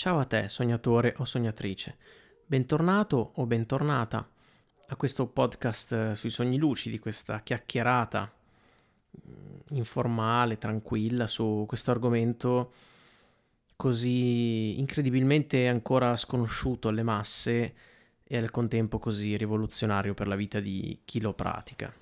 [0.00, 1.98] Ciao a te, sognatore o sognatrice.
[2.46, 4.26] Bentornato o bentornata
[4.86, 8.32] a questo podcast eh, sui sogni lucidi, questa chiacchierata
[9.28, 12.72] mm, informale, tranquilla su questo argomento
[13.76, 17.74] così incredibilmente ancora sconosciuto alle masse
[18.24, 21.92] e al contempo così rivoluzionario per la vita di chi lo pratica.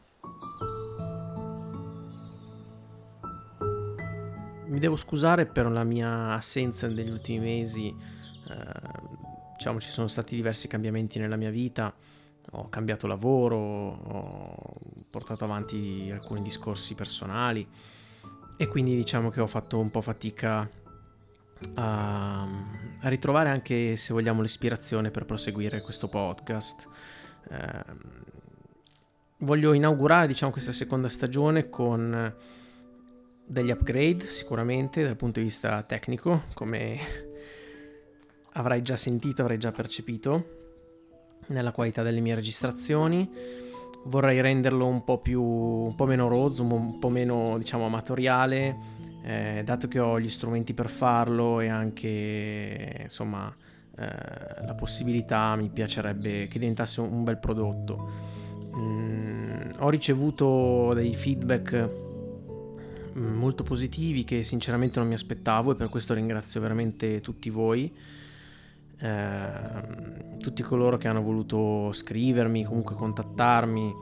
[4.68, 7.88] Mi devo scusare per la mia assenza negli ultimi mesi.
[7.88, 9.16] Eh,
[9.56, 11.92] diciamo, ci sono stati diversi cambiamenti nella mia vita.
[12.52, 14.74] Ho cambiato lavoro, ho
[15.10, 17.66] portato avanti alcuni discorsi personali
[18.56, 20.68] e quindi diciamo che ho fatto un po' fatica
[21.74, 26.88] a, a ritrovare anche, se vogliamo, l'ispirazione per proseguire questo podcast.
[27.50, 27.84] Eh,
[29.38, 32.34] voglio inaugurare, diciamo, questa seconda stagione con
[33.48, 36.98] degli upgrade sicuramente dal punto di vista tecnico, come
[38.52, 40.56] avrai già sentito, avrai già percepito
[41.46, 43.28] nella qualità delle mie registrazioni.
[44.04, 48.76] Vorrei renderlo un po' più un po' meno rozzo, un po' meno, diciamo, amatoriale,
[49.24, 53.54] eh, dato che ho gli strumenti per farlo e anche, insomma,
[53.96, 58.10] eh, la possibilità mi piacerebbe che diventasse un, bel prodotto.
[58.76, 62.06] Mm, ho ricevuto dei feedback
[63.14, 67.92] molto positivi che sinceramente non mi aspettavo e per questo ringrazio veramente tutti voi,
[68.98, 73.94] eh, tutti coloro che hanno voluto scrivermi, comunque contattarmi.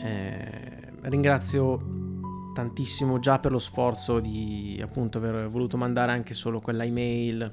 [0.00, 2.06] Eh, ringrazio
[2.54, 7.52] tantissimo già per lo sforzo di appunto aver voluto mandare anche solo quella email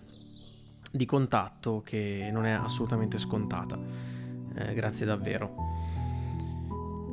[0.92, 3.78] di contatto che non è assolutamente scontata.
[4.56, 5.54] Eh, grazie davvero.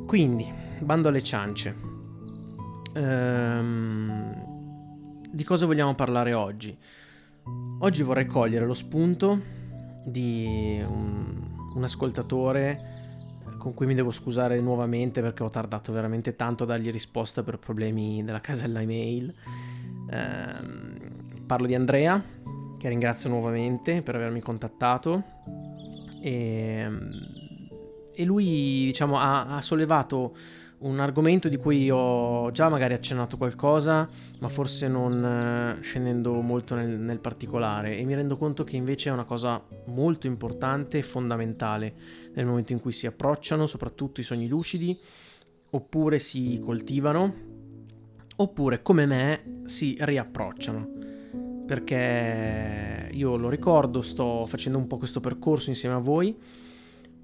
[0.07, 1.92] Quindi, bando alle ciance.
[2.93, 4.33] Ehm,
[5.29, 6.77] di cosa vogliamo parlare oggi?
[7.79, 9.39] Oggi vorrei cogliere lo spunto
[10.05, 12.93] di un, un ascoltatore
[13.57, 17.59] con cui mi devo scusare nuovamente perché ho tardato veramente tanto a dargli risposta per
[17.59, 19.33] problemi della casella email.
[20.09, 22.21] Eh, parlo di Andrea,
[22.77, 25.23] che ringrazio nuovamente per avermi contattato.
[26.21, 26.91] E,
[28.13, 28.45] e lui,
[28.85, 30.35] diciamo, ha, ha sollevato
[30.83, 34.07] un argomento di cui ho già magari accennato qualcosa,
[34.39, 39.09] ma forse non eh, scendendo molto nel, nel, particolare e mi rendo conto che invece
[39.09, 41.93] è una cosa molto importante e fondamentale
[42.33, 44.99] nel momento in cui si approcciano soprattutto i sogni lucidi,
[45.69, 47.33] oppure si coltivano,
[48.35, 51.11] oppure come me si riapprocciano.
[51.65, 56.37] Perché io lo ricordo, sto facendo un po' questo percorso insieme a voi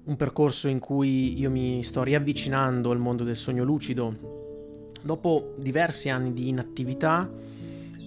[0.04, 6.08] un percorso in cui io mi sto riavvicinando al mondo del sogno lucido dopo diversi
[6.08, 7.28] anni di inattività,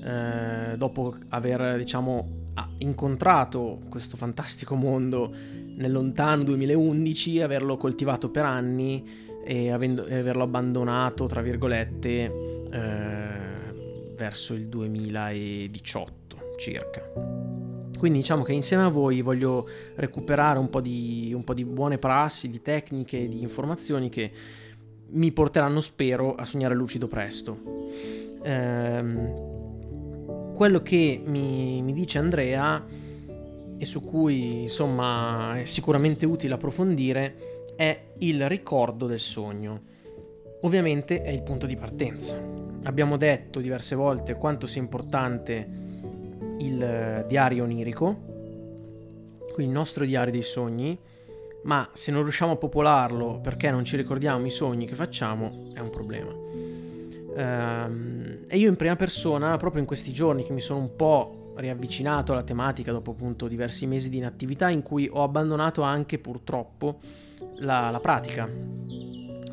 [0.03, 2.41] eh, dopo aver diciamo
[2.79, 5.33] incontrato questo fantastico mondo
[5.75, 9.03] nel lontano 2011, averlo coltivato per anni
[9.43, 12.31] e, avendo, e averlo abbandonato, tra virgolette,
[12.71, 17.52] eh, verso il 2018 circa.
[18.03, 19.65] Quindi diciamo che insieme a voi voglio
[19.95, 24.29] recuperare un po, di, un po' di buone prassi, di tecniche, di informazioni che
[25.11, 27.57] mi porteranno, spero, a sognare lucido presto.
[28.43, 29.33] Ehm,
[30.53, 32.85] quello che mi, mi dice Andrea
[33.77, 39.81] e su cui insomma è sicuramente utile approfondire è il ricordo del sogno.
[40.63, 42.37] Ovviamente è il punto di partenza.
[42.83, 45.92] Abbiamo detto diverse volte quanto sia importante
[46.59, 48.31] il eh, diario onirico,
[49.53, 50.97] quindi il nostro diario dei sogni,
[51.63, 55.79] ma se non riusciamo a popolarlo perché non ci ricordiamo i sogni che facciamo, è
[55.79, 56.31] un problema.
[57.35, 61.53] Ehm, e io in prima persona, proprio in questi giorni che mi sono un po'
[61.55, 66.99] riavvicinato alla tematica dopo appunto diversi mesi di inattività in cui ho abbandonato anche purtroppo
[67.57, 68.49] la, la pratica,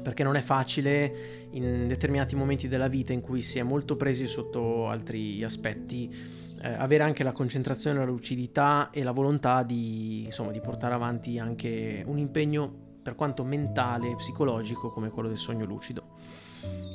[0.02, 4.26] perché non è facile in determinati momenti della vita in cui si è molto presi
[4.26, 10.50] sotto altri aspetti eh, avere anche la concentrazione, la lucidità e la volontà di, insomma,
[10.50, 15.64] di portare avanti anche un impegno per quanto mentale e psicologico come quello del sogno
[15.64, 16.18] lucido.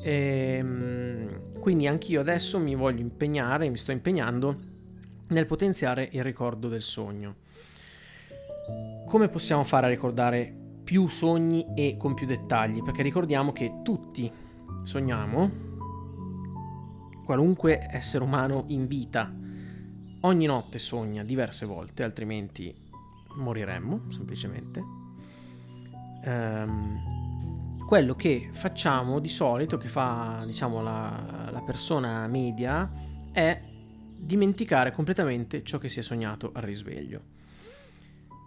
[0.04, 4.56] E, ehm, quindi anch'io adesso mi voglio impegnare, mi sto impegnando
[5.30, 7.38] nel potenziare il ricordo del sogno.
[9.08, 10.54] Come possiamo fare a ricordare
[10.84, 12.84] più sogni e con più dettagli?
[12.84, 14.32] Perché ricordiamo che tutti
[14.84, 15.64] sogniamo,
[17.26, 19.34] qualunque essere umano in vita
[20.26, 22.74] ogni notte sogna diverse volte, altrimenti
[23.36, 24.84] moriremmo semplicemente.
[26.26, 32.92] Um, quello che facciamo di solito, che fa diciamo la, la persona media,
[33.32, 33.62] è
[34.18, 37.34] dimenticare completamente ciò che si è sognato al risveglio.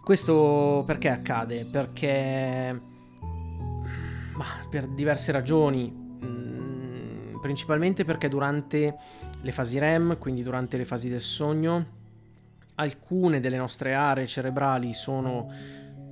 [0.03, 1.65] Questo perché accade?
[1.65, 2.81] Perché
[4.35, 5.98] bah, per diverse ragioni,
[7.39, 8.95] principalmente perché durante
[9.41, 11.97] le fasi REM, quindi durante le fasi del sogno,
[12.75, 15.51] alcune delle nostre aree cerebrali sono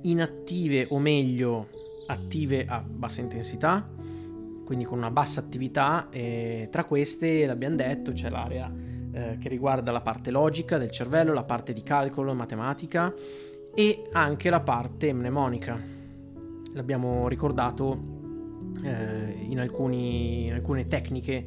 [0.02, 1.66] inattive o meglio
[2.06, 3.86] attive a bassa intensità,
[4.64, 8.70] quindi con una bassa attività e tra queste, l'abbiamo detto, c'è l'area
[9.12, 13.12] eh, che riguarda la parte logica del cervello, la parte di calcolo, matematica
[13.74, 15.80] e anche la parte mnemonica.
[16.74, 18.17] L'abbiamo ricordato
[18.82, 21.44] in, alcuni, in, alcune tecniche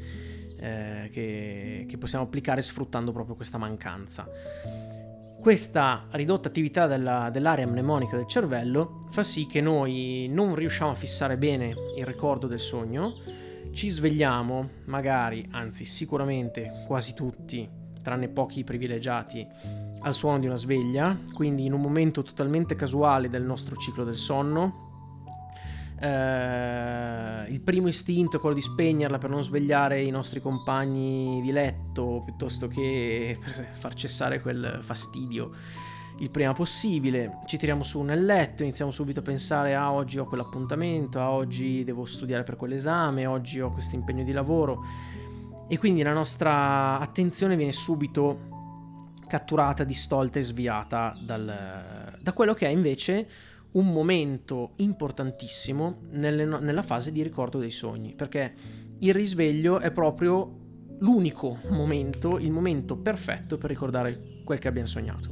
[0.58, 4.28] eh, che, che possiamo applicare sfruttando proprio questa mancanza.
[5.40, 10.96] Questa ridotta attività della, dell'area mnemonica del cervello fa sì che noi non riusciamo a
[10.96, 13.16] fissare bene il ricordo del sogno,
[13.72, 17.68] ci svegliamo, magari, anzi sicuramente quasi tutti,
[18.04, 19.48] tranne pochi privilegiati,
[20.02, 24.18] al suono di una sveglia, quindi in un momento totalmente casuale del nostro ciclo del
[24.18, 24.91] sonno,
[26.02, 31.52] eh, il primo istinto è quello di spegnerla per non svegliare i nostri compagni di
[31.52, 33.38] letto piuttosto che
[33.78, 35.52] far cessare quel fastidio
[36.18, 37.40] il prima possibile.
[37.46, 41.24] Ci tiriamo su nel letto, iniziamo subito a pensare a ah, oggi ho quell'appuntamento, a
[41.24, 44.84] ah, oggi devo studiare per quell'esame, oggi ho questo impegno di lavoro
[45.68, 48.50] e quindi la nostra attenzione viene subito
[49.28, 53.28] catturata, distolta e sviata dal, da quello che è invece
[53.74, 58.54] un momento importantissimo nelle, nella fase di ricordo dei sogni, perché
[59.00, 60.60] il risveglio è proprio
[61.00, 65.30] l'unico momento, il momento perfetto per ricordare quel che abbiamo sognato.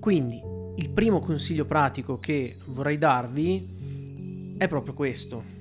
[0.00, 0.42] Quindi
[0.76, 5.58] il primo consiglio pratico che vorrei darvi è proprio questo.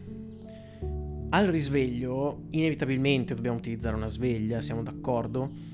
[1.32, 5.68] Al risveglio, inevitabilmente dobbiamo utilizzare una sveglia, siamo d'accordo?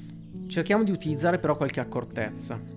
[0.48, 2.75] Cerchiamo di utilizzare però qualche accortezza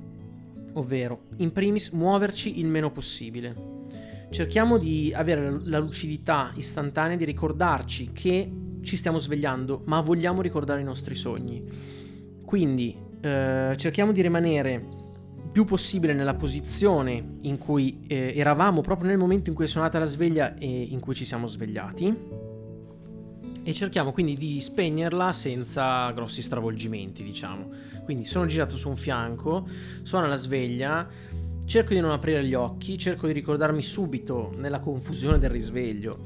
[0.75, 3.77] ovvero, in primis, muoverci il meno possibile.
[4.31, 8.51] Cerchiamo di avere la lucidità istantanea di ricordarci che
[8.83, 11.65] ci stiamo svegliando, ma vogliamo ricordare i nostri sogni.
[12.45, 14.97] Quindi eh, cerchiamo di rimanere
[15.51, 19.99] più possibile nella posizione in cui eh, eravamo proprio nel momento in cui è suonata
[19.99, 22.38] la sveglia e in cui ci siamo svegliati
[23.69, 27.69] e cerchiamo quindi di spegnerla senza grossi stravolgimenti, diciamo.
[28.03, 29.69] Quindi sono girato su un fianco,
[30.01, 31.07] suona la sveglia,
[31.67, 36.19] cerco di non aprire gli occhi, cerco di ricordarmi subito nella confusione del risveglio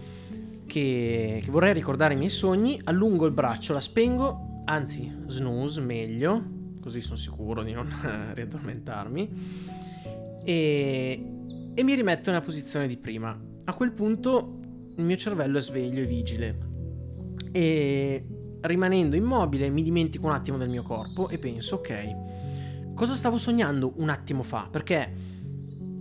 [0.67, 6.45] che, che vorrei ricordare i miei sogni, allungo il braccio, la spengo, anzi snooze meglio,
[6.81, 7.89] così sono sicuro di non
[8.35, 9.31] riaddormentarmi
[10.45, 11.43] e,
[11.75, 13.37] e mi rimetto nella posizione di prima.
[13.65, 14.61] A quel punto
[14.95, 16.71] il mio cervello è sveglio e vigile
[17.53, 18.27] e
[18.61, 23.93] rimanendo immobile mi dimentico un attimo del mio corpo e penso, ok, cosa stavo sognando
[23.97, 24.69] un attimo fa?
[24.71, 25.31] Perché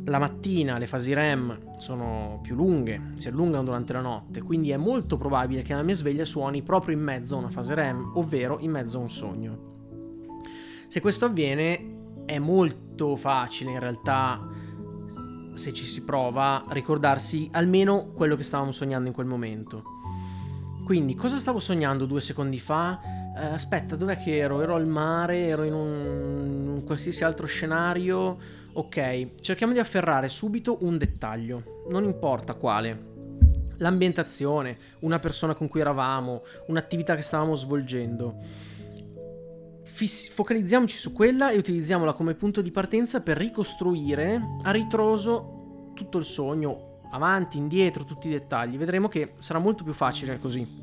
[0.06, 4.78] la mattina le fasi REM sono più lunghe, si allungano durante la notte, quindi è
[4.78, 8.58] molto probabile che la mia sveglia suoni proprio in mezzo a una fase REM, ovvero
[8.62, 9.70] in mezzo a un sogno.
[10.88, 14.48] Se questo avviene è molto facile in realtà,
[15.54, 19.84] se ci si prova, ricordarsi almeno quello che stavamo sognando in quel momento.
[20.92, 23.00] Quindi, cosa stavo sognando due secondi fa?
[23.34, 24.62] Eh, aspetta, dov'è che ero?
[24.62, 28.38] Ero al mare, ero in un, un qualsiasi altro scenario.
[28.74, 33.08] Ok, cerchiamo di afferrare subito un dettaglio, non importa quale.
[33.78, 38.36] L'ambientazione, una persona con cui eravamo, un'attività che stavamo svolgendo.
[39.84, 46.18] Fiss- focalizziamoci su quella e utilizziamola come punto di partenza per ricostruire a ritroso tutto
[46.18, 48.78] il sogno avanti, indietro, tutti i dettagli.
[48.78, 50.81] Vedremo che sarà molto più facile così.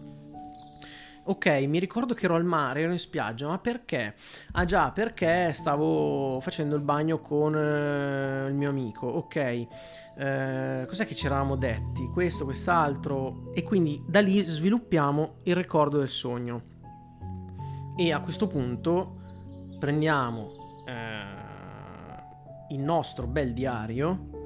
[1.28, 4.14] Ok, mi ricordo che ero al mare, ero in spiaggia, ma perché?
[4.52, 9.06] Ah già, perché stavo facendo il bagno con eh, il mio amico.
[9.06, 12.06] Ok, eh, cos'è che ci eravamo detti?
[12.06, 13.50] Questo, quest'altro.
[13.52, 16.62] E quindi da lì sviluppiamo il ricordo del sogno.
[17.94, 19.20] E a questo punto
[19.78, 24.38] prendiamo eh, il nostro bel diario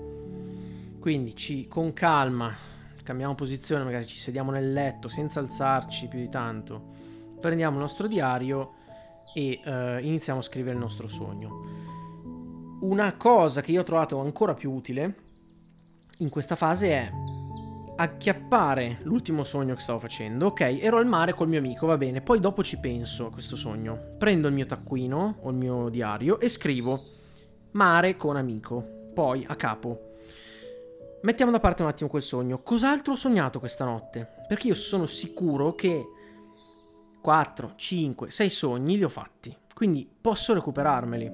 [1.02, 2.54] quindi ci, con calma,
[3.02, 6.82] cambiamo posizione, magari ci sediamo nel letto senza alzarci più di tanto,
[7.40, 8.72] prendiamo il nostro diario
[9.34, 11.80] e uh, iniziamo a scrivere il nostro sogno.
[12.80, 15.14] Una cosa che io ho trovato ancora più utile
[16.18, 17.10] in questa fase è
[17.94, 20.46] acchiappare l'ultimo sogno che stavo facendo.
[20.46, 22.20] Ok, ero al mare col mio amico, va bene.
[22.20, 24.16] Poi dopo ci penso a questo sogno.
[24.18, 27.02] Prendo il mio taccuino o il mio diario e scrivo
[27.72, 28.84] mare con amico.
[29.14, 30.11] Poi a capo
[31.22, 32.62] Mettiamo da parte un attimo quel sogno.
[32.62, 34.28] Cos'altro ho sognato questa notte?
[34.48, 36.04] Perché io sono sicuro che
[37.20, 41.32] 4, 5, 6 sogni li ho fatti, quindi posso recuperarmeli.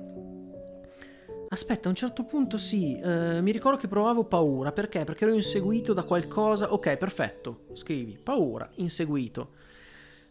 [1.48, 5.04] Aspetta, a un certo punto sì, eh, mi ricordo che provavo paura, perché?
[5.04, 6.70] Perché ero inseguito da qualcosa.
[6.74, 9.52] Ok, perfetto, scrivi, paura, inseguito.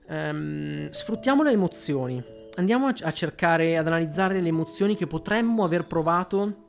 [0.08, 2.24] Um, sfruttiamo le emozioni,
[2.56, 6.67] andiamo a cercare, ad analizzare le emozioni che potremmo aver provato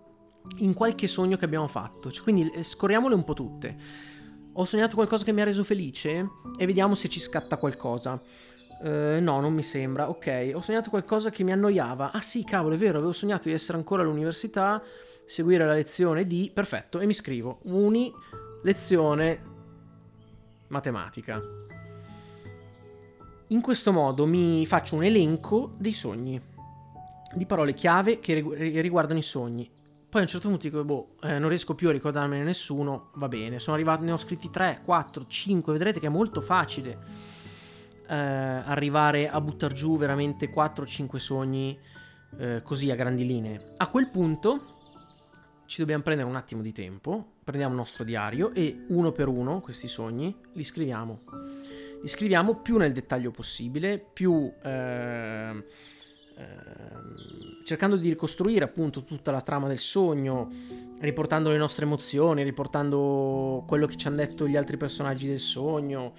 [0.56, 2.10] in qualche sogno che abbiamo fatto.
[2.10, 3.76] Cioè, quindi eh, scorriamole un po' tutte.
[4.52, 8.20] Ho sognato qualcosa che mi ha reso felice e vediamo se ci scatta qualcosa.
[8.80, 10.08] Uh, no, non mi sembra.
[10.08, 12.12] Ok, ho sognato qualcosa che mi annoiava.
[12.12, 14.82] Ah sì, cavolo, è vero, avevo sognato di essere ancora all'università,
[15.26, 16.50] seguire la lezione di...
[16.52, 17.60] Perfetto, e mi scrivo.
[17.64, 18.12] Uni,
[18.62, 19.42] lezione
[20.68, 21.40] matematica.
[23.48, 26.40] In questo modo mi faccio un elenco dei sogni,
[27.34, 28.34] di parole chiave che
[28.80, 29.70] riguardano i sogni.
[30.10, 33.28] Poi a un certo punto dico, boh, eh, non riesco più a ricordarmene nessuno, va
[33.28, 36.98] bene, sono arrivato, ne ho scritti 3, 4, 5, vedrete che è molto facile
[38.08, 41.78] eh, arrivare a buttare giù veramente 4-5 sogni
[42.38, 43.74] eh, così a grandi linee.
[43.76, 44.76] A quel punto
[45.66, 49.60] ci dobbiamo prendere un attimo di tempo, prendiamo il nostro diario e uno per uno
[49.60, 51.20] questi sogni li scriviamo.
[52.00, 54.50] Li scriviamo più nel dettaglio possibile, più...
[54.62, 55.64] Eh,
[57.64, 60.50] cercando di ricostruire appunto tutta la trama del sogno,
[61.00, 66.14] riportando le nostre emozioni, riportando quello che ci hanno detto gli altri personaggi del sogno,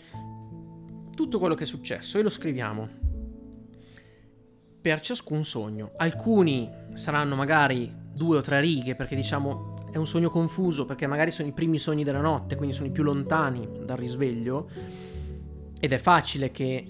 [1.15, 2.87] tutto quello che è successo e lo scriviamo
[4.81, 5.91] per ciascun sogno.
[5.97, 11.31] Alcuni saranno magari due o tre righe perché diciamo è un sogno confuso perché magari
[11.31, 14.69] sono i primi sogni della notte, quindi sono i più lontani dal risveglio
[15.79, 16.87] ed è facile che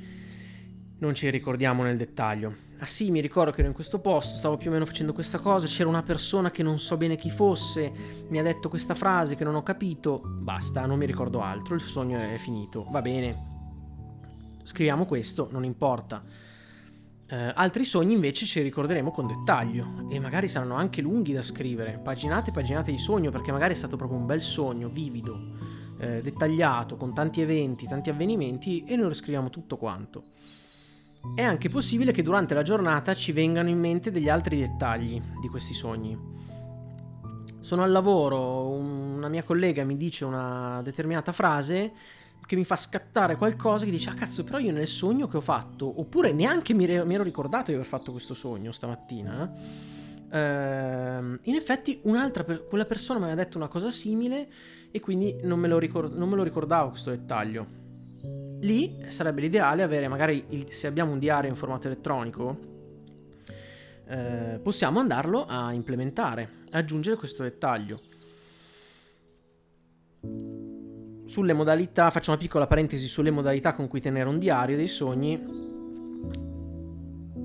[1.00, 2.68] non ci ricordiamo nel dettaglio.
[2.80, 5.40] Ah sì, mi ricordo che ero in questo posto, stavo più o meno facendo questa
[5.40, 7.92] cosa, c'era una persona che non so bene chi fosse,
[8.30, 11.82] mi ha detto questa frase che non ho capito, basta, non mi ricordo altro, il
[11.82, 13.50] sogno è finito, va bene,
[14.70, 16.24] Scriviamo questo, non importa.
[17.26, 22.00] Eh, altri sogni invece ci ricorderemo con dettaglio e magari saranno anche lunghi da scrivere,
[22.04, 25.40] paginate e paginate di sogno perché magari è stato proprio un bel sogno, vivido,
[26.00, 30.24] eh, dettagliato, con tanti eventi, tanti avvenimenti e noi scriviamo tutto quanto.
[31.36, 35.48] È anche possibile che durante la giornata ci vengano in mente degli altri dettagli di
[35.48, 36.18] questi sogni.
[37.60, 41.94] Sono al lavoro, una mia collega mi dice una determinata frase
[42.50, 45.42] che mi fa scattare qualcosa che dice ah cazzo però io nel sogno che ho
[45.42, 49.54] fatto oppure neanche mi, re- mi ero ricordato di aver fatto questo sogno stamattina
[50.32, 54.50] ehm, in effetti un'altra per- quella persona mi aveva detto una cosa simile
[54.90, 57.68] e quindi non me lo, ricord- non me lo ricordavo questo dettaglio
[58.62, 62.58] lì sarebbe l'ideale avere magari il- se abbiamo un diario in formato elettronico
[64.08, 68.02] eh, possiamo andarlo a implementare aggiungere questo dettaglio
[71.30, 75.40] sulle modalità, faccio una piccola parentesi sulle modalità con cui tenere un diario dei sogni.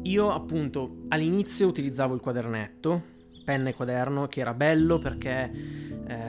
[0.04, 3.02] Io appunto all'inizio utilizzavo il quadernetto,
[3.44, 5.52] penna e quaderno, che era bello perché
[6.06, 6.24] eh,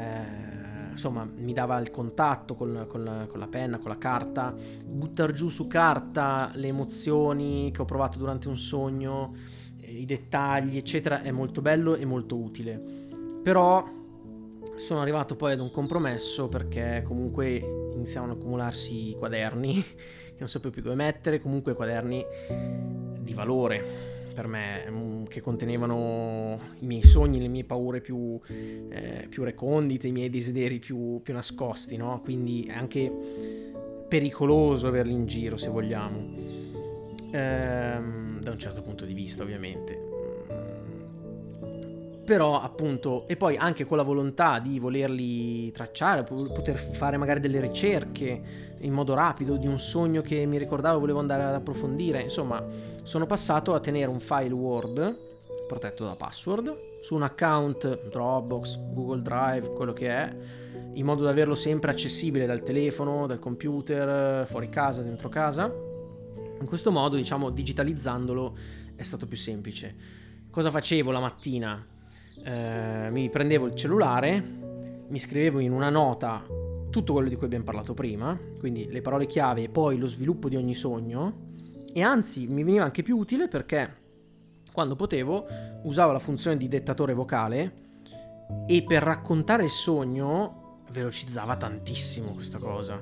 [0.95, 5.49] insomma mi dava il contatto con, con, con la penna, con la carta, buttare giù
[5.49, 9.35] su carta le emozioni che ho provato durante un sogno,
[9.81, 12.81] i dettagli, eccetera, è molto bello e molto utile.
[13.43, 13.85] Però
[14.77, 17.55] sono arrivato poi ad un compromesso perché comunque
[17.93, 19.83] iniziavano ad accumularsi i quaderni
[20.37, 22.23] non sapevo più dove mettere, comunque quaderni
[23.19, 29.25] di valore per me, mm, che contenevano i miei sogni, le mie paure più, eh,
[29.29, 32.21] più recondite, i miei desideri più, più nascosti, no?
[32.21, 33.11] Quindi è anche
[34.07, 36.17] pericoloso averli in giro, se vogliamo,
[37.31, 40.14] ehm, da un certo punto di vista ovviamente
[42.25, 47.61] però appunto e poi anche con la volontà di volerli tracciare poter fare magari delle
[47.61, 52.63] ricerche in modo rapido di un sogno che mi ricordavo volevo andare ad approfondire insomma
[53.03, 55.17] sono passato a tenere un file word
[55.67, 60.35] protetto da password su un account Dropbox Google Drive quello che è
[60.95, 65.65] in modo da averlo sempre accessibile dal telefono dal computer fuori casa dentro casa.
[65.65, 68.57] In questo modo diciamo digitalizzandolo
[68.95, 69.95] è stato più semplice.
[70.49, 71.85] Cosa facevo la mattina
[72.43, 74.41] eh, mi prendevo il cellulare,
[75.07, 76.43] mi scrivevo in una nota
[76.89, 80.49] tutto quello di cui abbiamo parlato prima, quindi le parole chiave e poi lo sviluppo
[80.49, 81.37] di ogni sogno,
[81.93, 84.03] e anzi mi veniva anche più utile perché
[84.71, 85.45] quando potevo
[85.83, 87.83] usavo la funzione di dettatore vocale
[88.67, 93.01] e per raccontare il sogno velocizzava tantissimo questa cosa.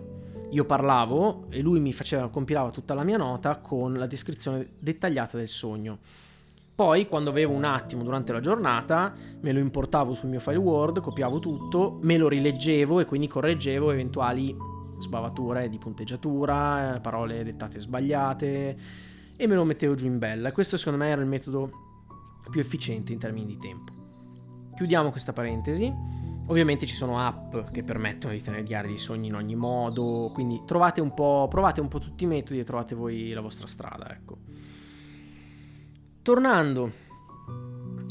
[0.52, 5.38] Io parlavo e lui mi faceva, compilava tutta la mia nota con la descrizione dettagliata
[5.38, 5.98] del sogno.
[6.76, 11.02] Poi, quando avevo un attimo durante la giornata, me lo importavo sul mio file Word,
[11.02, 14.56] copiavo tutto, me lo rileggevo e quindi correggevo eventuali
[14.98, 18.78] sbavature di punteggiatura, parole dettate sbagliate
[19.36, 20.52] e me lo mettevo giù in bella.
[20.52, 21.70] Questo secondo me era il metodo
[22.50, 23.92] più efficiente in termini di tempo.
[24.76, 25.94] Chiudiamo questa parentesi.
[26.48, 30.64] Ovviamente ci sono app che permettono di tenere diari di sogni in ogni modo, quindi
[30.66, 34.12] trovate un po', provate un po' tutti i metodi e trovate voi la vostra strada,
[34.12, 34.38] ecco.
[36.24, 36.90] Tornando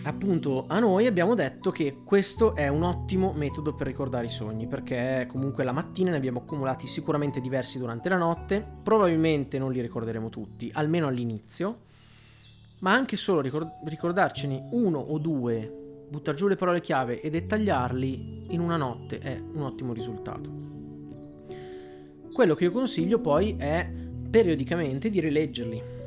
[0.05, 4.67] appunto a noi abbiamo detto che questo è un ottimo metodo per ricordare i sogni
[4.67, 9.81] perché comunque la mattina ne abbiamo accumulati sicuramente diversi durante la notte, probabilmente non li
[9.81, 11.77] ricorderemo tutti, almeno all'inizio,
[12.81, 18.49] ma anche solo ricord- ricordarcene uno o due, buttare giù le parole chiave e dettagliarli
[18.51, 20.51] in una notte è un ottimo risultato.
[22.31, 23.91] Quello che io consiglio poi è
[24.29, 26.01] periodicamente di rileggerli,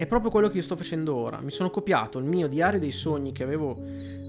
[0.00, 1.40] è proprio quello che io sto facendo ora.
[1.42, 3.78] Mi sono copiato il mio diario dei sogni che avevo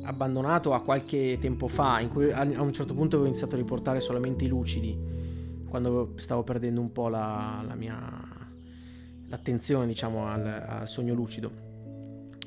[0.04, 4.02] abbandonato a qualche tempo fa, in cui a un certo punto avevo iniziato a riportare
[4.02, 5.00] solamente i lucidi,
[5.70, 7.98] quando stavo perdendo un po' la, la mia
[9.28, 11.50] l'attenzione, diciamo, al, al sogno lucido.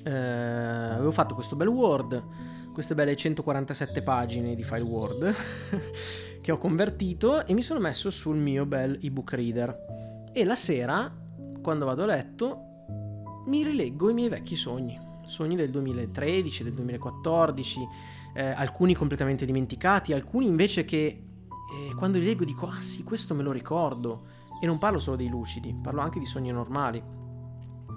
[0.03, 2.23] Eh, avevo fatto questo bel Word,
[2.75, 5.35] queste belle 147 pagine di file Word
[6.43, 10.31] che ho convertito e mi sono messo sul mio bel ebook reader.
[10.31, 11.11] E la sera,
[11.63, 12.69] quando vado a letto,
[13.47, 17.89] mi rileggo i miei vecchi sogni, sogni del 2013, del 2014,
[18.35, 23.35] eh, alcuni completamente dimenticati, alcuni invece che eh, quando li leggo dico ah sì, questo
[23.35, 24.43] me lo ricordo.
[24.61, 27.03] E non parlo solo dei lucidi, parlo anche di sogni normali.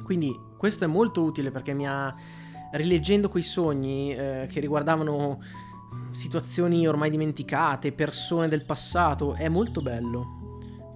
[0.03, 2.13] Quindi questo è molto utile perché mi ha
[2.71, 5.39] rileggendo quei sogni eh, che riguardavano
[6.12, 10.38] situazioni ormai dimenticate, persone del passato, è molto bello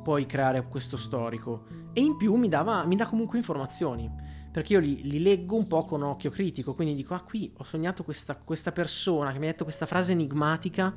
[0.04, 1.66] poi creare questo storico.
[1.94, 4.10] E in più mi, dava, mi dà comunque informazioni
[4.52, 7.64] perché io li, li, leggo un po' con occhio critico, quindi dico, ah qui ho
[7.64, 10.94] sognato questa, questa persona che mi ha detto questa frase enigmatica,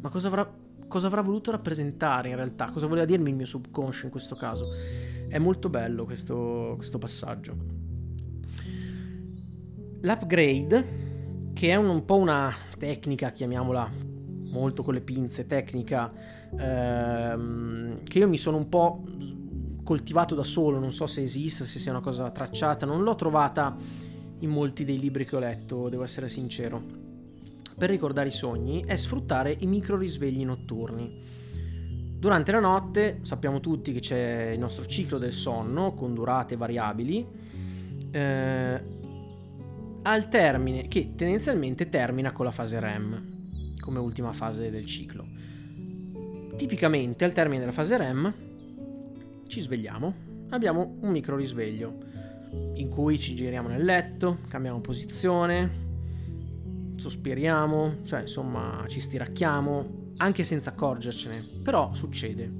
[0.00, 0.50] ma cosa avrà,
[0.86, 2.70] cosa avrà, voluto rappresentare in realtà?
[2.70, 4.66] Cosa voleva dirmi il mio subconscio in questo caso?
[5.26, 7.56] È molto bello questo, questo passaggio.
[10.00, 13.90] L'upgrade, che è un, un po' una tecnica, chiamiamola
[14.50, 16.12] molto con le pinze, tecnica,
[16.56, 19.02] ehm, che io mi sono un po'
[19.88, 23.74] coltivato da solo, non so se esista, se sia una cosa tracciata, non l'ho trovata
[24.40, 26.82] in molti dei libri che ho letto, devo essere sincero.
[27.74, 31.22] Per ricordare i sogni è sfruttare i micro risvegli notturni.
[32.18, 37.26] Durante la notte sappiamo tutti che c'è il nostro ciclo del sonno con durate variabili,
[38.10, 38.82] eh,
[40.02, 45.24] al termine, che tendenzialmente termina con la fase REM, come ultima fase del ciclo.
[46.58, 48.47] Tipicamente al termine della fase REM
[49.48, 50.14] ci svegliamo,
[50.50, 52.06] abbiamo un micro risveglio
[52.74, 55.86] in cui ci giriamo nel letto, cambiamo posizione,
[56.94, 62.50] sospiriamo, cioè insomma ci stiracchiamo, anche senza accorgercene, però succede.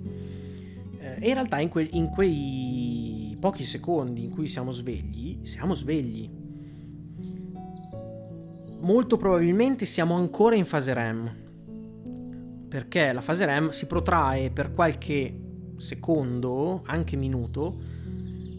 [0.98, 5.74] Eh, e in realtà in, que- in quei pochi secondi in cui siamo svegli, siamo
[5.74, 6.30] svegli.
[8.80, 11.36] Molto probabilmente siamo ancora in fase REM,
[12.68, 15.46] perché la fase REM si protrae per qualche
[15.78, 17.78] secondo, anche minuto,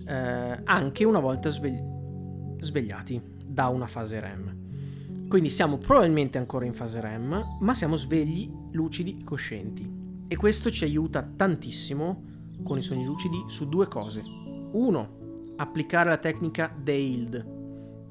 [0.06, 5.28] eh, anche una volta svegli- svegliati da una fase REM.
[5.28, 9.88] Quindi siamo probabilmente ancora in fase REM, ma siamo svegli, lucidi, coscienti.
[10.28, 12.24] E questo ci aiuta tantissimo
[12.64, 14.24] con i sogni lucidi su due cose.
[14.72, 15.18] Uno,
[15.58, 17.58] applicare la tecnica DAILD,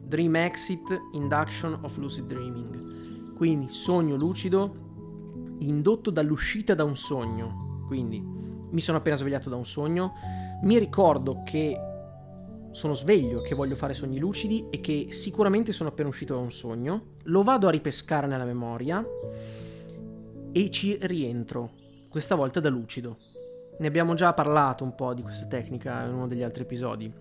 [0.04, 3.34] Dream Exit Induction of Lucid Dreaming.
[3.34, 4.86] Quindi sogno lucido
[5.58, 7.84] indotto dall'uscita da un sogno.
[7.86, 8.22] Quindi
[8.70, 10.14] mi sono appena svegliato da un sogno,
[10.62, 11.78] mi ricordo che
[12.70, 16.52] sono sveglio, che voglio fare sogni lucidi e che sicuramente sono appena uscito da un
[16.52, 19.04] sogno, lo vado a ripescare nella memoria
[20.52, 21.72] e ci rientro,
[22.08, 23.16] questa volta da lucido.
[23.78, 27.12] Ne abbiamo già parlato un po' di questa tecnica in uno degli altri episodi,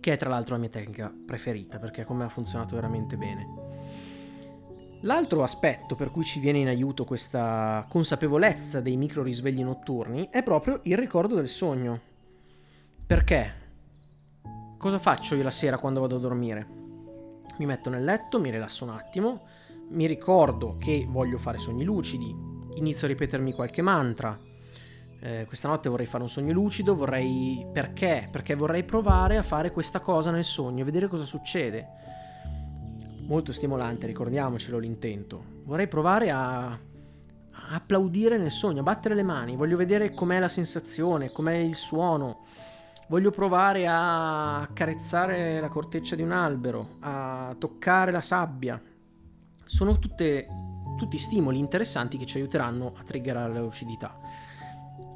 [0.00, 3.69] che è tra l'altro la mia tecnica preferita perché come ha funzionato veramente bene.
[5.04, 10.42] L'altro aspetto per cui ci viene in aiuto questa consapevolezza dei micro risvegli notturni è
[10.42, 11.98] proprio il ricordo del sogno.
[13.06, 13.54] Perché?
[14.76, 16.66] Cosa faccio io la sera quando vado a dormire?
[17.56, 19.46] Mi metto nel letto, mi rilasso un attimo,
[19.88, 22.34] mi ricordo che voglio fare sogni lucidi,
[22.74, 24.38] inizio a ripetermi qualche mantra.
[25.22, 27.66] Eh, questa notte vorrei fare un sogno lucido, vorrei...
[27.72, 28.28] Perché?
[28.30, 32.00] Perché vorrei provare a fare questa cosa nel sogno, vedere cosa succede
[33.30, 35.42] molto stimolante, ricordiamocelo l'intento.
[35.62, 36.76] Vorrei provare a,
[37.72, 42.44] applaudire nel sogno, a battere le mani, voglio vedere com'è la sensazione, com'è il suono.
[43.08, 48.80] Voglio provare a accarezzare la corteccia di un albero, a toccare la sabbia.
[49.64, 50.48] Sono tutte,
[50.96, 54.18] tutti stimoli interessanti che ci aiuteranno a triggerare la lucidità.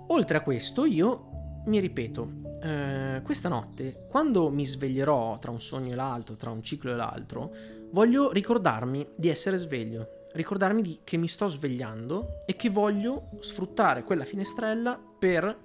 [0.09, 1.31] Oltre a questo, io
[1.67, 2.29] mi ripeto,
[2.63, 6.97] eh, questa notte, quando mi sveglierò tra un sogno e l'altro, tra un ciclo e
[6.97, 7.53] l'altro,
[7.95, 14.03] voglio ricordarmi di essere sveglio, ricordarmi di, che mi sto svegliando e che voglio sfruttare
[14.03, 15.57] quella finestrella per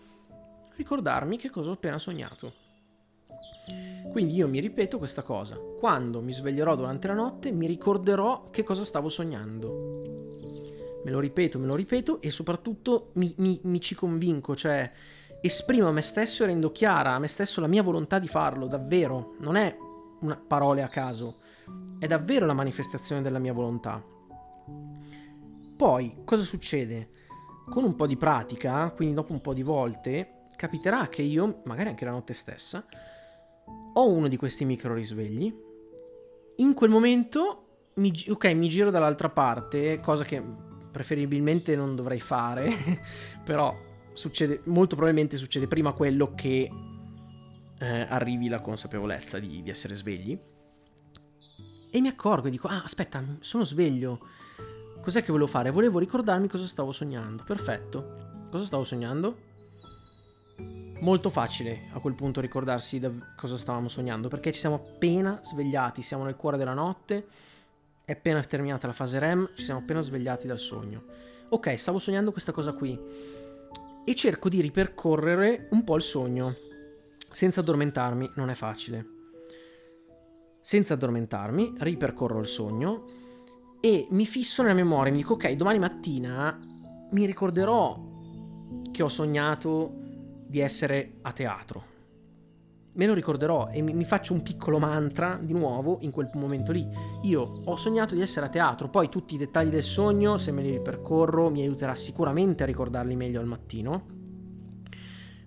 [0.76, 2.68] ricordarmi che cosa ho appena sognato.
[4.12, 5.58] Quindi io mi ripeto questa cosa.
[5.58, 11.02] Quando mi sveglierò durante la notte mi ricorderò che cosa stavo sognando.
[11.04, 14.92] Me lo ripeto, me lo ripeto e soprattutto mi, mi, mi ci convinco, cioè
[15.42, 18.68] esprimo a me stesso e rendo chiara a me stesso la mia volontà di farlo,
[18.68, 19.36] davvero.
[19.40, 19.76] Non è
[20.22, 21.38] una parole a caso,
[22.00, 24.04] è davvero la manifestazione della mia volontà.
[25.76, 27.10] Poi, cosa succede?
[27.70, 31.90] Con un po' di pratica, quindi dopo un po' di volte, capiterà che io, magari
[31.90, 32.86] anche la notte stessa,
[33.94, 35.54] ho uno di questi micro risvegli.
[36.58, 40.44] In quel momento, mi, ok, mi giro dall'altra parte, cosa che
[40.92, 42.72] preferibilmente non dovrei fare,
[43.44, 43.74] però
[44.14, 46.70] succede, molto probabilmente succede prima quello che
[47.80, 50.38] eh, arrivi la consapevolezza di, di essere svegli.
[51.92, 54.20] E mi accorgo e dico, ah aspetta, sono sveglio.
[55.02, 55.72] Cos'è che volevo fare?
[55.72, 57.44] Volevo ricordarmi cosa stavo sognando.
[57.44, 58.48] Perfetto.
[58.52, 59.48] Cosa stavo sognando?
[61.02, 66.02] Molto facile a quel punto ricordarsi da cosa stavamo sognando, perché ci siamo appena svegliati,
[66.02, 67.26] siamo nel cuore della notte,
[68.04, 71.04] è appena terminata la fase REM, ci siamo appena svegliati dal sogno.
[71.50, 73.00] Ok, stavo sognando questa cosa qui
[74.04, 76.56] e cerco di ripercorrere un po' il sogno,
[77.32, 79.19] senza addormentarmi, non è facile.
[80.62, 83.06] Senza addormentarmi, ripercorro il sogno
[83.80, 86.58] e mi fisso nella memoria, mi dico ok, domani mattina
[87.12, 87.98] mi ricorderò
[88.92, 89.94] che ho sognato
[90.46, 91.98] di essere a teatro.
[92.92, 96.86] Me lo ricorderò e mi, faccio un piccolo mantra di nuovo in quel momento lì.
[97.22, 100.62] Io ho sognato di essere a teatro, poi tutti i dettagli del sogno, se me
[100.62, 104.19] li ripercorro, mi aiuterà sicuramente a ricordarli meglio al mattino.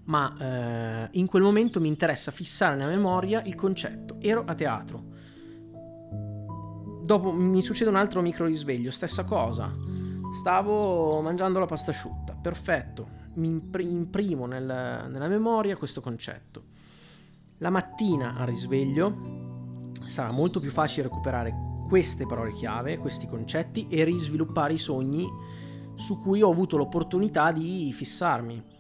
[0.04, 4.16] Ma eh, in quel momento mi interessa fissare nella memoria il concetto.
[4.20, 5.10] Ero a teatro.
[7.02, 9.70] Dopo mi succede un altro micro risveglio, stessa cosa.
[10.34, 12.34] Stavo mangiando la pasta asciutta.
[12.34, 14.64] Perfetto mi imprimo nel,
[15.08, 16.64] nella memoria questo concetto.
[17.58, 21.54] La mattina al risveglio sarà molto più facile recuperare
[21.88, 25.28] queste parole chiave, questi concetti e risviluppare i sogni
[25.94, 28.71] su cui ho avuto l'opportunità di fissarmi.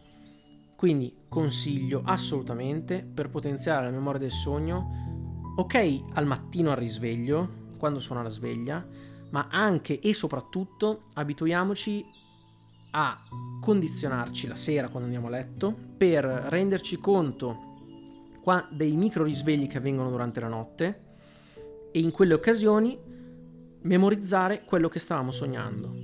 [0.82, 8.00] Quindi consiglio assolutamente per potenziare la memoria del sogno, ok al mattino al risveglio, quando
[8.00, 8.84] suona la sveglia,
[9.30, 12.04] ma anche e soprattutto abituiamoci
[12.90, 13.16] a
[13.60, 18.40] condizionarci la sera quando andiamo a letto per renderci conto
[18.72, 21.02] dei micro risvegli che avvengono durante la notte
[21.92, 22.98] e in quelle occasioni
[23.82, 25.94] memorizzare quello che stavamo sognando.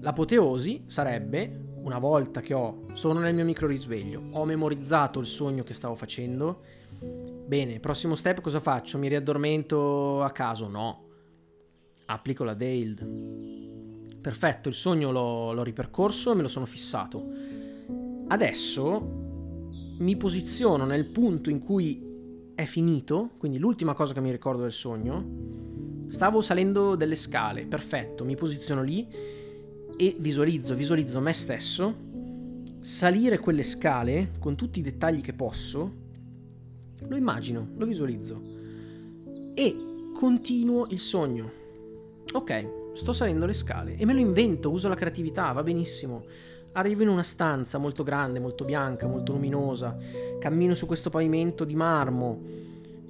[0.00, 5.62] L'apoteosi sarebbe, una volta che ho, sono nel mio micro risveglio, ho memorizzato il sogno
[5.62, 6.62] che stavo facendo,
[6.98, 8.98] bene, prossimo step cosa faccio?
[8.98, 10.68] Mi riaddormento a caso?
[10.68, 11.04] No,
[12.06, 13.80] applico la Dale
[14.22, 17.28] perfetto, il sogno l'ho, l'ho ripercorso e me lo sono fissato.
[18.28, 19.20] Adesso
[19.98, 24.72] mi posiziono nel punto in cui è finito, quindi l'ultima cosa che mi ricordo del
[24.72, 25.50] sogno.
[26.08, 29.06] Stavo salendo delle scale, perfetto, mi posiziono lì
[30.02, 31.94] e visualizzo, visualizzo me stesso
[32.80, 36.00] salire quelle scale con tutti i dettagli che posso.
[37.06, 38.42] Lo immagino, lo visualizzo
[39.54, 39.76] e
[40.12, 41.52] continuo il sogno.
[42.32, 46.24] Ok, sto salendo le scale e me lo invento, uso la creatività, va benissimo.
[46.72, 49.96] Arrivo in una stanza molto grande, molto bianca, molto luminosa,
[50.40, 52.40] cammino su questo pavimento di marmo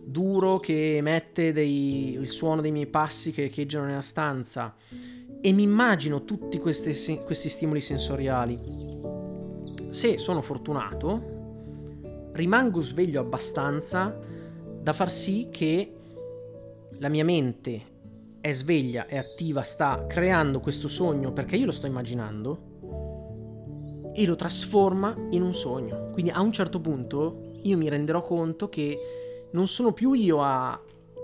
[0.04, 4.74] duro che emette dei, il suono dei miei passi che echeggiano nella stanza
[5.44, 8.56] e mi immagino tutti questi, questi stimoli sensoriali.
[9.90, 14.16] Se sono fortunato, rimango sveglio abbastanza
[14.80, 15.96] da far sì che
[16.98, 17.90] la mia mente
[18.40, 22.70] è sveglia, è attiva, sta creando questo sogno perché io lo sto immaginando
[24.14, 26.10] e lo trasforma in un sogno.
[26.12, 30.80] Quindi a un certo punto io mi renderò conto che non sono più io a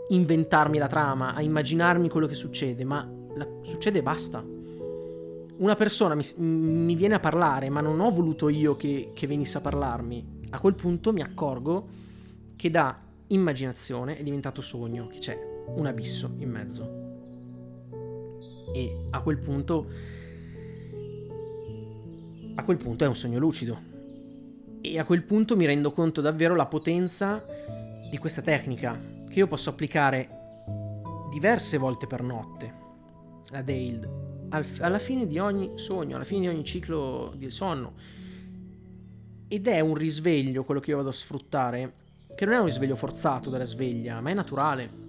[0.09, 4.45] inventarmi la trama, a immaginarmi quello che succede, ma la, succede e basta.
[5.59, 9.59] Una persona mi, mi, viene a parlare, ma non ho voluto io che, che venisse
[9.59, 10.37] a parlarmi.
[10.51, 11.89] A quel punto mi accorgo
[12.57, 12.99] che da
[13.29, 15.39] immaginazione è diventato sogno, che c'è
[15.75, 17.09] un abisso in mezzo
[18.73, 19.87] e a quel punto
[22.55, 23.81] a quel punto è un sogno lucido
[24.81, 27.45] e a quel punto mi rendo conto davvero la potenza
[28.11, 28.99] di questa tecnica
[29.29, 30.29] che io posso applicare
[31.31, 32.87] diverse volte per notte
[33.51, 37.93] la Dale alla fine di ogni sogno alla fine di ogni ciclo di sonno.
[39.49, 41.95] Ed è un risveglio quello che io vado a sfruttare,
[42.35, 45.07] che non è un risveglio forzato dalla sveglia, ma è naturale.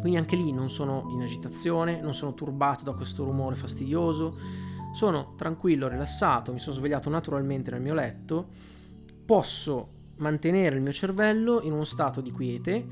[0.00, 4.38] Quindi anche lì non sono in agitazione, non sono turbato da questo rumore fastidioso,
[4.94, 8.48] sono tranquillo, rilassato, mi sono svegliato naturalmente nel mio letto,
[9.24, 12.86] posso mantenere il mio cervello in uno stato di quiete,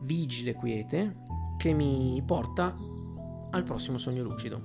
[0.00, 1.16] vigile quiete,
[1.56, 2.74] che mi porta
[3.50, 4.62] al prossimo sogno lucido.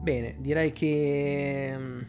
[0.00, 2.00] Bene, direi che mm,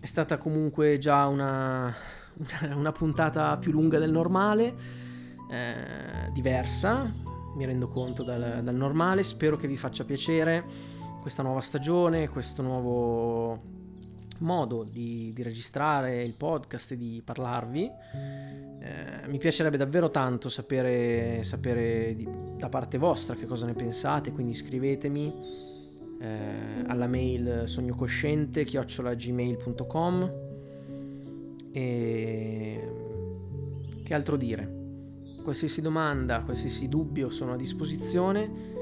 [0.00, 1.94] è stata comunque già una,
[2.74, 4.74] una puntata più lunga del normale,
[5.50, 7.12] eh, diversa,
[7.56, 10.64] mi rendo conto dal, dal normale, spero che vi faccia piacere
[11.20, 13.73] questa nuova stagione, questo nuovo
[14.44, 17.90] modo di, di, registrare il podcast e di parlarvi.
[18.80, 24.30] Eh, mi piacerebbe davvero tanto sapere, sapere di, da parte vostra che cosa ne pensate,
[24.32, 25.32] quindi scrivetemi
[26.20, 30.32] eh, alla mail sognocosciente chiocciolagmail.com
[31.72, 32.88] e
[34.04, 34.82] che altro dire?
[35.42, 38.73] Qualsiasi domanda, qualsiasi dubbio sono a disposizione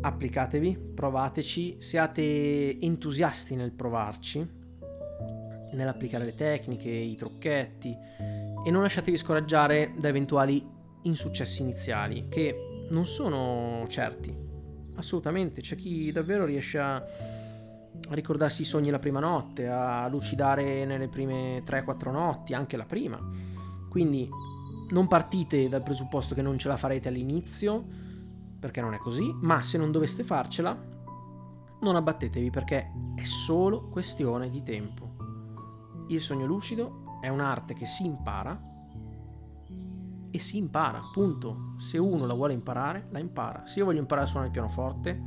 [0.00, 4.58] applicatevi, provateci, siate entusiasti nel provarci,
[5.72, 7.96] nell'applicare le tecniche, i trucchetti
[8.64, 10.66] e non lasciatevi scoraggiare da eventuali
[11.02, 14.36] insuccessi iniziali che non sono certi.
[14.96, 17.02] Assolutamente, c'è chi davvero riesce a
[18.10, 23.18] ricordarsi i sogni la prima notte, a lucidare nelle prime 3-4 notti, anche la prima.
[23.88, 24.28] Quindi
[24.90, 27.84] non partite dal presupposto che non ce la farete all'inizio,
[28.60, 30.78] perché non è così, ma se non doveste farcela,
[31.80, 35.16] non abbattetevi perché è solo questione di tempo.
[36.08, 38.68] Il sogno lucido è un'arte che si impara
[40.30, 41.70] e si impara, punto.
[41.78, 43.66] Se uno la vuole imparare, la impara.
[43.66, 45.22] Se io voglio imparare a suonare il pianoforte,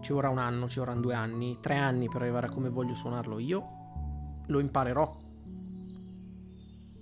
[0.00, 2.94] ci vorrà un anno, ci vorranno due anni, tre anni per arrivare a come voglio
[2.94, 3.66] suonarlo io,
[4.46, 5.24] lo imparerò.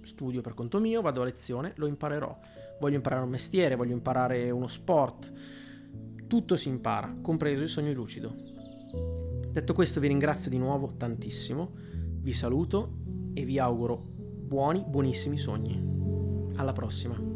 [0.03, 2.39] Studio per conto mio, vado a lezione, lo imparerò
[2.81, 5.33] voglio imparare un mestiere, voglio imparare uno sport.
[6.27, 8.35] Tutto si impara, compreso il sogno lucido.
[9.51, 11.73] Detto questo vi ringrazio di nuovo tantissimo,
[12.21, 12.99] vi saluto
[13.35, 16.53] e vi auguro buoni, buonissimi sogni.
[16.57, 17.34] Alla prossima.